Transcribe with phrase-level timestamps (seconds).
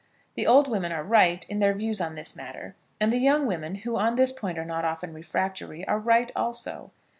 [0.33, 3.75] The old women are right in their views on this matter; and the young women,
[3.85, 6.91] who on this point are not often refractory, are right also.